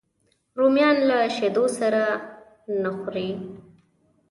رومیان 0.57 0.97
له 1.09 1.17
شیدو 1.35 1.65
سره 1.77 2.03
نه 2.81 2.91
خوري 2.97 3.29